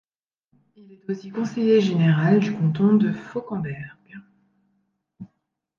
Il 0.75 0.93
est 0.93 1.07
aussi 1.07 1.29
conseiller 1.29 1.79
général 1.79 2.39
du 2.39 2.51
canton 2.55 2.95
de 2.95 3.11
Fauquembergues. 3.11 4.17